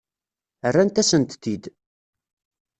[0.73, 1.63] Rrant-asent-t-id.